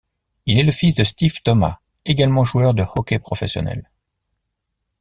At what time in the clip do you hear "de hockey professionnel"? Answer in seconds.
2.73-3.87